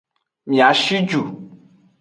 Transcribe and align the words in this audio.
Mia 0.49 0.69
shi 0.81 0.97
ju. 1.09 1.21